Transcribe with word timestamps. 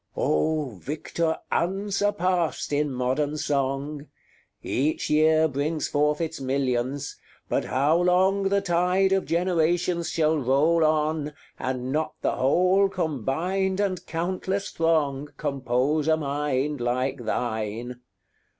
Oh, 0.17 0.71
victor 0.81 1.37
unsurpassed 1.51 2.73
in 2.73 2.91
modern 2.91 3.37
song! 3.37 4.07
Each 4.63 5.11
year 5.11 5.47
brings 5.47 5.87
forth 5.87 6.19
its 6.19 6.41
millions; 6.41 7.17
but 7.47 7.65
how 7.65 7.97
long 7.97 8.49
The 8.49 8.61
tide 8.61 9.11
of 9.11 9.27
generations 9.27 10.09
shall 10.09 10.39
roll 10.39 10.83
on, 10.83 11.33
And 11.59 11.91
not 11.91 12.15
the 12.23 12.31
whole 12.37 12.89
combined 12.89 13.79
and 13.79 14.03
countless 14.07 14.71
throng 14.71 15.29
Compose 15.37 16.07
a 16.07 16.17
mind 16.17 16.81
like 16.81 17.25
thine? 17.25 17.99